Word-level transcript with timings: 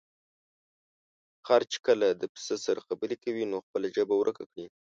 خر 1.45 1.61
چې 1.71 1.77
کله 1.87 2.07
د 2.11 2.23
پسه 2.33 2.55
سره 2.65 2.79
خبرې 2.87 3.15
کوي، 3.23 3.43
نو 3.51 3.57
خپله 3.65 3.87
ژبه 3.95 4.15
ورکه 4.17 4.43
کړي. 4.51 4.65